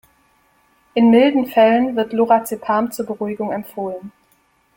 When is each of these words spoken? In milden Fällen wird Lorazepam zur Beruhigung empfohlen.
In 0.95 1.11
milden 1.11 1.45
Fällen 1.45 1.95
wird 1.95 2.11
Lorazepam 2.13 2.91
zur 2.91 3.05
Beruhigung 3.05 3.51
empfohlen. 3.51 4.11